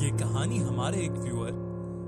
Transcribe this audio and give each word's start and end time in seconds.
ये 0.00 0.10
कहानी 0.10 0.58
हमारे 0.58 1.00
एक 1.04 1.12
व्यूअर 1.12 1.52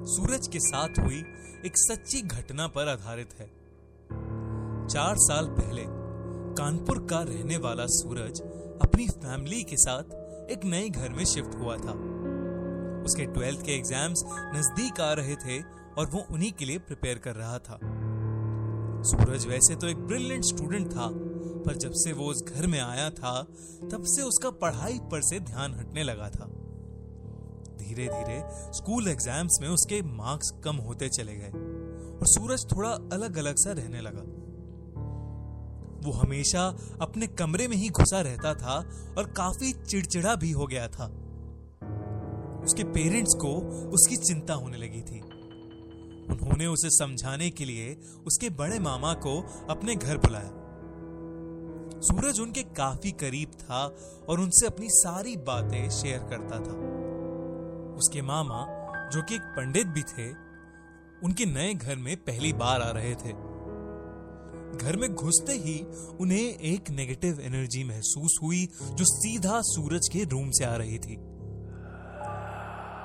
सूरज 0.08 0.46
के 0.48 0.58
साथ 0.58 0.98
हुई 0.98 1.18
एक 1.66 1.72
सच्ची 1.76 2.20
घटना 2.22 2.66
पर 2.66 2.88
आधारित 2.88 3.34
है। 3.40 3.46
चार 4.86 5.16
साल 5.18 5.46
पहले, 5.48 5.82
कानपुर 6.56 6.98
का 7.10 7.20
रहने 7.22 7.56
वाला 7.56 7.86
सूरज 7.88 8.40
अपनी 8.82 9.08
फैमिली 9.08 9.62
के 9.62 9.76
साथ 9.76 10.50
एक 10.50 10.64
नए 10.64 10.88
घर 10.88 11.08
में 11.08 11.24
शिफ्ट 11.24 11.54
हुआ 11.54 11.76
था। 11.76 11.92
उसके 13.02 13.26
ट्वेल्थ 13.26 13.64
के 13.66 13.72
एग्ज़ाम्स 13.72 14.24
नज़दीक 14.54 15.00
आ 15.00 15.12
रहे 15.12 15.36
थे 15.36 15.60
और 15.98 16.06
वो 16.06 16.24
उन्हीं 16.30 16.52
के 16.52 16.64
लिए 16.64 16.78
प्रिपेयर 16.78 17.18
कर 17.18 17.34
रहा 17.34 17.58
था। 17.58 17.78
सूरज 19.10 19.46
वैसे 19.46 19.76
तो 19.76 19.88
एक 19.88 20.06
ब्रिलियंट 20.06 20.44
स्टूडेंट 20.44 20.88
था, 20.88 21.08
पर 21.66 21.76
जब 21.76 21.92
से 21.96 22.12
वो 22.12 22.30
उस 22.30 22.42
घर 22.44 22.66
में 22.66 22.80
आया 22.80 23.10
था, 23.10 23.42
तब 23.92 24.04
से 24.06 24.22
उसका 24.22 24.50
पढ़ाई 24.50 24.98
पर 25.12 25.22
से 25.22 25.40
ध्यान 25.40 25.74
हटने 25.74 26.02
लगा 26.02 26.30
था। 26.30 26.50
धीरे 27.82 28.06
धीरे 28.08 28.42
स्कूल 28.72 29.08
एग्ज़ाम्स 29.08 29.58
में 29.62 29.68
उसके 29.68 30.02
मार्क्स 30.02 30.50
कम 30.64 30.76
होते 30.86 31.08
चले 31.08 31.36
गए 31.36 31.50
और 32.12 32.26
सूरज 32.28 32.64
थोड़ा 32.72 32.90
अलग 33.12 33.36
अलग 33.38 33.56
सा 33.56 33.72
रहने 33.72 34.00
लगा। 34.00 34.24
वो 36.04 36.12
हमेशा 36.12 36.62
अपने 37.00 37.26
कमरे 37.26 37.66
में 37.68 37.76
ही 37.76 37.88
घुसा 37.88 38.20
रहता 38.20 38.54
था 38.54 38.78
और 39.18 39.32
काफ़ी 39.36 39.72
चिड़चिड़ा 39.72 40.34
भी 40.34 40.50
हो 40.50 40.66
गया 40.66 40.86
था। 40.88 41.06
उसके 42.64 42.84
पेरेंट्स 42.84 43.34
को 43.34 43.52
उसकी 43.90 44.16
चिंता 44.16 44.54
होने 44.54 44.78
लगी 44.78 45.02
थी। 45.02 45.20
उन्होंने 46.32 46.66
उसे 46.66 46.90
समझाने 46.90 47.50
के 47.50 47.64
लिए 47.64 47.94
उसके 48.26 48.50
बड़े 48.50 48.78
मामा 48.78 49.12
को 49.26 49.38
अपने 49.70 49.94
घर 49.94 50.16
बुलाया। 50.16 50.50
सूरज 52.00 52.40
उनके 52.40 52.62
काफ़ी 52.76 53.10
करीब 53.12 53.50
था 53.60 53.84
और 54.28 54.40
उनसे 54.40 54.66
अपनी 54.66 54.88
सारी 54.90 55.36
बातें 55.36 55.90
शेयर 55.90 56.18
करता 56.30 56.58
था। 56.58 56.74
उसके 57.96 58.22
मामा, 58.22 58.66
जो 59.08 59.22
कि 59.22 59.34
एक 59.34 59.42
पंडित 59.42 59.86
भी 59.86 60.02
थे, 60.02 60.30
उनके 61.24 61.44
नए 61.46 61.74
घर 61.74 61.96
में 61.96 62.16
पहली 62.16 62.52
बार 62.52 62.82
आ 62.82 62.90
रहे 62.90 63.14
थे। 63.14 63.32
घर 64.78 64.96
में 64.96 65.14
घुसते 65.14 65.52
ही 65.52 65.80
उन्हें 66.20 66.58
एक 66.58 66.90
नेगेटिव 66.90 67.40
एनर्जी 67.40 67.84
महसूस 67.84 68.38
हुई, 68.42 68.68
जो 68.82 69.04
सीधा 69.04 69.60
सूरज 69.60 70.08
के 70.12 70.24
रूम 70.24 70.50
से 70.50 70.64
आ 70.64 70.76
रही 70.76 70.98
थी। 70.98 71.16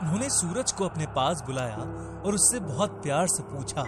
उन्होंने 0.02 0.30
सूरज 0.30 0.72
को 0.72 0.86
अपने 0.86 1.06
पास 1.06 1.44
बुलाया 1.46 1.78
और 2.26 2.36
उससे 2.36 2.60
बहुत 2.60 2.90
प्यार 2.90 3.28
से 3.28 3.44
पूछा 3.44 3.84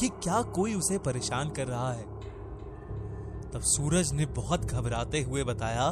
कि 0.00 0.08
क्या 0.08 0.42
कोई 0.42 0.74
उसे 0.74 0.98
परेशान 0.98 1.50
कर 1.50 1.66
रहा 1.66 1.92
है। 1.92 2.04
तब 3.50 3.60
सूरज 3.62 4.12
ने 4.12 4.26
बहुत 4.26 4.64
घबराते 4.64 5.22
हुए 5.22 5.44
बताया 5.44 5.90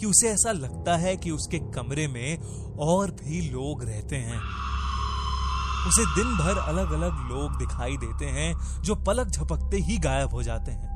कि 0.00 0.06
उसे 0.06 0.28
ऐसा 0.28 0.52
लगता 0.52 0.96
है 0.96 1.16
कि 1.16 1.30
उसके 1.30 1.58
कमरे 1.74 2.06
में 2.08 2.38
और 2.80 3.10
भी 3.12 3.40
लोग 3.50 3.84
रहते 3.84 4.16
हैं। 4.16 4.40
उसे 5.88 6.04
दिन 6.14 6.36
भर 6.36 6.58
अलग 6.58 6.92
अलग 6.92 7.28
लोग 7.28 7.58
दिखाई 7.58 7.96
देते 7.96 8.24
हैं, 8.26 8.54
जो 8.82 8.94
पलक 8.96 9.28
झपकते 9.28 9.76
ही 9.80 9.98
गायब 9.98 10.34
हो 10.34 10.42
जाते 10.42 10.72
हैं। 10.72 10.88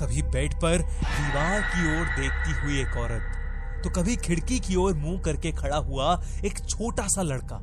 कभी 0.00 0.22
बेड 0.24 0.54
पर 0.54 0.82
दीवार 0.82 1.60
की 1.62 1.86
ओर 1.90 2.06
देखती 2.16 2.60
हुई 2.60 2.80
एक 2.80 2.96
औरत 2.96 3.82
तो 3.84 3.90
कभी 3.90 4.16
खिड़की 4.16 4.58
की 4.58 4.76
ओर 4.76 4.94
मुँह 4.94 5.20
करके 5.20 5.50
खड़ा 5.52 5.76
हुआ 5.76 6.12
एक 6.44 6.58
छोटा 6.68 7.06
सा 7.06 7.22
लड़का। 7.22 7.58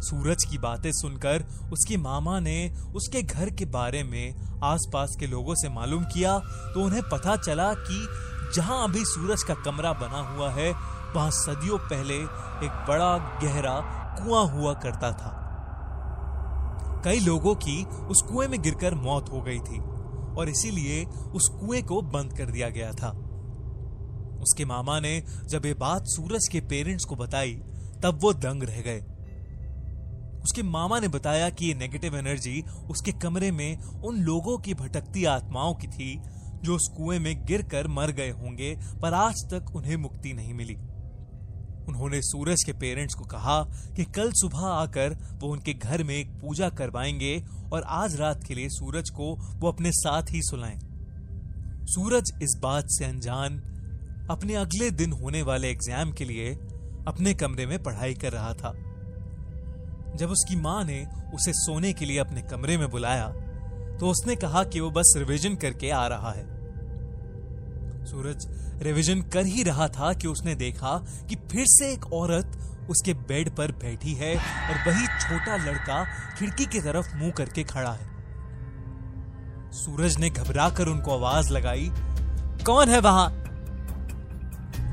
सूरज 0.00 0.44
की 0.44 0.58
बातें 0.58 0.90
सुनकर 0.92 1.44
उसकी 1.72 1.96
मामा 1.96 2.38
ने 2.40 2.58
उसके 2.96 3.22
घर 3.22 3.50
के 3.50 3.64
बारे 3.64 4.02
में 4.02 4.60
आसपास 4.64 5.16
के 5.20 5.26
लोगों 5.26 5.54
से 5.54 5.68
मालूम 5.68 6.04
किया 6.04 6.38
तो 6.74 6.84
उन्हें 6.84 7.02
पता 7.02 7.36
चला 7.36 7.72
कि 7.78 8.06
जहाँ 8.54 8.84
अभी 8.84 9.04
सूरज 9.04 9.42
का 9.42 9.54
कमरा 9.54 9.92
बना 9.92 10.18
हुआ 10.18 10.50
है, 10.50 10.72
वहाँ 11.14 11.30
सदियों 11.30 11.78
पहले 11.78 12.14
एक 12.14 12.84
बड़ा 12.88 13.40
गहरा 13.42 13.80
कुआँ 14.18 14.46
हुआ 14.46 14.74
करता 14.74 15.12
था। 15.12 15.42
कई 17.04 17.20
लोगों 17.20 17.54
की 17.54 17.84
उस 17.84 18.22
कुएँ 18.22 18.48
में 18.48 18.62
गिरकर 18.62 18.94
मौत 18.94 19.30
हो 19.32 19.40
गई 19.40 19.58
थी 19.58 19.78
और 20.34 20.48
इसीलिए 20.48 21.04
उस 21.04 21.48
कुएँ 21.48 21.82
को 21.82 22.02
बंद 22.02 22.36
कर 22.38 22.46
दिया 22.46 22.68
गया 22.68 22.92
था। 22.92 23.10
उसके 24.42 24.64
मामा 24.64 25.00
ने 25.00 25.22
जब 25.48 25.66
ये 25.66 25.74
बात 25.74 26.02
सूरज 26.06 26.48
के 26.48 26.60
पेरेंट्स 26.60 27.04
को 27.04 27.16
बताई, 27.16 27.54
तब 28.02 28.18
वो 28.22 28.32
दंग 28.32 28.62
रह 28.62 28.80
गए। 28.80 29.04
उसके 30.42 30.62
मामा 30.62 31.00
ने 31.00 31.08
बताया 31.08 31.50
कि 31.50 31.66
ये 31.66 31.74
नेगेटिव 31.74 32.16
एनर्जी 32.16 32.64
उसके 32.90 33.12
कमरे 33.12 33.50
में 33.50 33.82
उन 33.82 34.16
लोगों 34.16 34.58
की 34.58 34.74
भटकती 34.74 35.24
आत्माओं 35.24 35.74
की 35.74 35.86
थी 35.86 36.22
जो 36.66 36.74
उस 36.74 36.88
कुएँ 36.96 37.18
में 37.18 37.44
गिरकर 37.46 37.88
मर 37.88 38.10
गए 38.12 38.30
होंगे, 38.32 38.74
पर 39.02 39.14
आज 39.14 39.42
तक 39.52 39.74
उन्हें 39.76 39.96
मुक्ति 39.96 40.32
नहीं 40.32 40.54
मिली। 40.54 40.74
उन्होंने 41.88 42.20
सूरज 42.22 42.62
के 42.64 42.72
पेरेंट्स 42.72 43.14
को 43.14 43.24
कहा 43.24 43.62
कि 43.96 44.04
कल 44.14 44.30
सुबह 44.32 44.66
आकर 44.66 45.14
वो 45.42 45.48
उनके 45.48 45.74
घर 45.74 46.02
में 46.02 46.14
एक 46.14 46.30
पूजा 46.40 46.68
करवाएँगे 46.70 47.36
और 47.72 47.82
आज 47.82 48.16
रात 48.16 48.42
के 48.44 48.54
लिए 48.54 48.68
सूरज 48.68 49.10
को 49.10 49.34
वो 49.60 49.68
अपने 49.68 49.90
साथ 49.92 50.32
ही 50.32 50.40
सुलाएँ। 50.42 50.78
सूरज 51.86 52.32
इस 52.42 52.58
बात 52.62 52.84
से 52.88 53.04
अनजान 53.04 53.58
अपने 54.30 54.54
अगले 54.54 54.90
दिन 54.90 55.12
होने 55.12 55.42
वाले 55.42 55.70
एग्ज़ाम 55.70 56.12
के 56.12 56.24
लिए 56.24 56.52
अपने 57.08 57.34
कमरे 57.34 57.66
में 57.66 57.82
पढ़ाई 57.82 58.14
कर 58.14 58.32
रहा 58.32 58.52
था। 58.54 58.72
जब 60.16 60.30
उसकी 60.30 60.56
माँ 60.56 60.82
ने 60.84 61.04
उसे 61.34 61.52
सोने 61.54 61.92
के 61.92 62.04
लिए 62.04 62.18
अपने 62.18 62.42
कमरे 62.42 62.76
में 62.78 62.88
बुलाया 62.90 63.28
तो 63.98 64.08
उसने 64.08 64.36
कहा 64.36 64.64
कि 64.64 64.80
वो 64.80 64.90
बस 64.90 65.14
रिवीजन 65.16 65.54
करके 65.54 65.90
आ 65.90 66.06
रहा 66.06 66.32
है। 66.32 66.55
सूरज 68.06 68.46
रिवीजन 68.82 69.20
कर 69.22 69.46
ही 69.46 69.62
रहा 69.62 69.88
था 69.88 70.12
कि 70.12 70.28
उसने 70.28 70.54
देखा 70.54 70.98
कि 71.28 71.36
फिर 71.50 71.64
से 71.68 71.92
एक 71.92 72.12
औरत 72.12 72.58
उसके 72.90 73.14
बेड 73.28 73.50
पर 73.50 73.72
बैठी 73.72 74.12
है 74.14 74.34
और 74.36 74.76
वही 74.86 75.06
छोटा 75.06 75.56
लड़का 75.56 76.04
खिड़की 76.38 76.66
की 76.66 76.80
तरफ़ 76.80 77.16
मुँह 77.16 77.30
करके 77.30 77.64
खड़ा 77.64 77.92
है। 77.92 78.14
सूरज 79.72 80.16
ने 80.16 80.30
घबरा 80.30 80.68
कर 80.70 80.88
उनको 80.88 81.14
आवाज़ 81.14 81.50
लगाई, 81.52 81.90
कौन 82.66 82.88
है 82.88 83.00
वहाँ? 83.00 83.28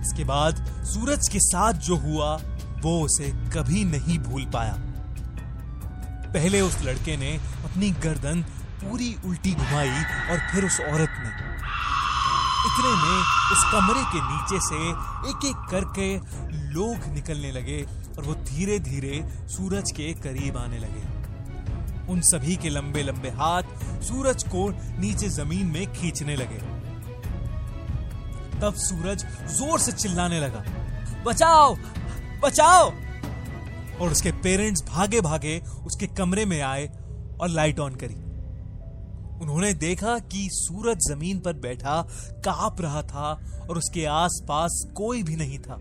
इसके 0.01 0.23
बाद 0.23 0.65
सूरज 0.85 1.29
के 1.29 1.39
साथ 1.39 1.73
जो 1.73 1.95
हुआ, 1.97 2.35
वो 2.81 2.99
उसे 3.01 3.29
कभी 3.49 3.83
नहीं 3.83 4.19
भूल 4.19 4.45
पाया। 4.45 4.75
पहले 6.33 6.61
उस 6.61 6.81
लड़के 6.81 7.17
ने 7.17 7.35
अपनी 7.65 7.91
गर्दन 8.03 8.41
पूरी 8.83 9.15
उल्टी 9.25 9.53
घुमाई 9.53 9.89
और 10.31 10.39
फिर 10.51 10.65
उस 10.65 10.79
औरत 10.81 11.09
ने 11.19 11.31
इतने 12.73 12.91
में 12.91 13.17
उस 13.51 13.63
कमरे 13.71 14.03
के 14.03 14.19
नीचे 14.21 14.59
से 14.59 14.77
एक 15.29 15.45
एक 15.45 15.57
करके 15.71 16.05
लोग 16.73 17.05
निकलने 17.13 17.51
लगे 17.51 17.81
और 18.17 18.23
वो 18.23 18.33
धीरे 18.43 18.77
धीरे 18.79 19.23
सूरज 19.47 19.91
के 19.91 20.13
करीब 20.13 20.57
आने 20.57 20.79
लगे। 20.79 21.03
उन 22.11 22.21
सभी 22.21 22.55
के 22.55 22.69
लंबे 22.69 23.03
लंबे 23.03 23.29
हाथ 23.31 24.01
सूरज 24.03 24.43
को 24.45 24.69
नीचे 24.99 25.29
ज़मीन 25.29 25.67
में 25.67 25.93
खींचने 25.93 26.35
लगे। 26.35 26.57
तब 28.59 28.73
सूरज 28.77 29.25
ज़ोर 29.49 29.79
से 29.79 29.91
चिल्लाने 29.91 30.39
लगा, 30.39 30.63
बचाओ! 31.25 31.75
बचाओ! 32.43 32.91
और 34.01 34.11
उसके 34.11 34.31
पेरेंट्स 34.43 34.83
भागे 34.89 35.21
भागे 35.21 35.59
उसके 35.85 36.07
कमरे 36.07 36.45
में 36.45 36.61
आए 36.61 36.87
और 37.41 37.49
लाइट 37.49 37.79
ऑन 37.79 37.95
करी। 37.95 38.22
उन्होंने 39.43 39.73
देखा 39.73 40.19
कि 40.19 40.47
सूरज 40.51 40.97
ज़मीन 40.97 41.39
पर 41.39 41.53
बैठा, 41.53 42.01
काँप 42.45 42.81
रहा 42.81 43.01
था 43.01 43.31
और 43.69 43.77
उसके 43.77 44.05
आसपास 44.05 44.83
कोई 44.95 45.23
भी 45.23 45.35
नहीं 45.35 45.59
था। 45.59 45.75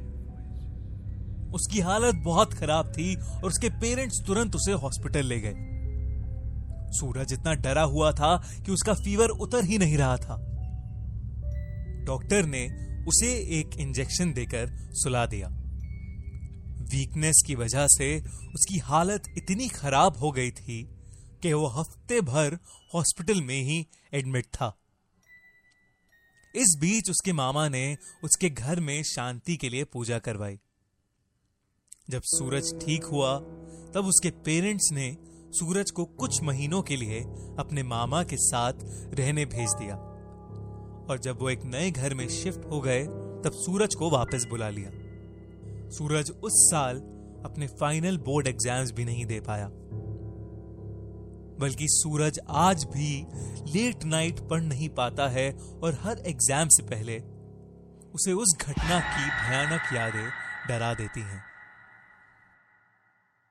उसकी 1.54 1.80
हालत 1.80 2.14
बहुत 2.14 2.54
खराब 2.54 2.86
थी 2.88 3.14
और 3.16 3.44
उसके 3.44 3.68
पेरेंट्स 3.68 4.22
तुरंत 4.26 4.56
उसे 4.56 4.72
हॉस्पिटल 4.72 5.26
ले 5.26 5.40
गए। 5.40 5.54
सूरज 6.90 7.32
इतना 7.32 7.54
डरा 7.54 7.82
हुआ 7.82 8.12
था 8.12 8.36
कि 8.66 8.72
उसका 8.72 8.94
फीवर 8.94 9.28
उतर 9.28 9.64
ही 9.64 9.78
नहीं 9.78 9.96
रहा 9.96 10.16
था। 10.16 10.36
डॉक्टर 12.04 12.46
ने 12.46 12.66
उसे 13.04 13.28
एक 13.60 13.76
इंजेक्शन 13.80 14.32
देकर 14.32 14.68
सुला 14.92 15.26
दिया। 15.26 15.48
वीकनेस 16.92 17.42
की 17.46 17.54
वजह 17.54 17.86
से 17.86 18.20
उसकी 18.54 18.78
हालत 18.78 19.22
इतनी 19.36 19.68
खराब 19.68 20.16
हो 20.16 20.30
गई 20.30 20.50
थी 20.50 20.82
कि 21.42 21.52
वो 21.52 21.66
हफ़्ते 21.66 22.20
भर 22.20 22.58
हॉस्पिटल 22.94 23.42
में 23.42 23.60
ही 23.62 23.86
एडमिट 24.14 24.46
था। 24.46 24.78
इस 26.54 26.76
बीच 26.80 27.10
उसके 27.10 27.32
मामा 27.32 27.68
ने 27.68 27.96
उसके 28.24 28.50
घर 28.50 28.80
में 28.80 29.02
शांति 29.02 29.56
के 29.56 29.68
लिए 29.68 29.84
पूजा 29.84 30.18
करवाई। 30.18 30.58
जब 32.10 32.22
सूरज 32.24 32.72
ठीक 32.84 33.04
हुआ, 33.04 33.38
तब 33.94 34.04
उसके 34.06 34.30
पेरेंट्स 34.30 34.88
ने 34.92 35.16
सूरज 35.50 35.90
को 35.90 36.04
कुछ 36.04 36.42
महीनों 36.42 36.82
के 36.82 36.96
लिए 36.96 37.20
अपने 37.58 37.82
मामा 37.82 38.22
के 38.22 38.36
साथ 38.36 38.72
रहने 39.14 39.44
भेज 39.46 39.70
दिया। 39.70 39.96
और 41.10 41.18
जब 41.18 41.38
वो 41.40 41.50
एक 41.50 41.64
नए 41.64 41.90
घर 41.90 42.14
में 42.14 42.28
शिफ्ट 42.28 42.64
हो 42.64 42.80
गए, 42.80 43.04
तब 43.44 43.50
सूरज 43.54 43.94
को 43.94 44.10
वापस 44.10 44.46
बुला 44.50 44.68
लिया। 44.68 44.90
सूरज 45.90 46.30
उस 46.30 46.52
साल 46.70 46.96
अपने 47.44 47.66
फाइनल 47.66 48.18
बोर्ड 48.18 48.46
एग्ज़ाम्स 48.46 48.92
भी 48.92 49.04
नहीं 49.04 49.26
दे 49.26 49.40
पाया। 49.40 49.68
बल्कि 51.60 51.86
सूरज 51.88 52.40
आज 52.48 52.84
भी 52.84 53.26
लेट 53.72 54.04
नाइट 54.04 54.40
पढ़ 54.40 54.62
नहीं 54.62 54.88
पाता 54.88 55.28
है 55.28 55.50
और 55.82 55.98
हर 56.02 56.22
एग्ज़ाम 56.26 56.68
से 56.68 56.82
पहले 56.82 57.18
उसे 58.14 58.32
उस 58.32 58.56
घटना 58.60 59.00
की 59.00 59.28
भयानक 59.30 59.92
यादें 59.94 60.28
डरा 60.68 60.92
देती 60.94 61.20
हैं। 61.20 61.51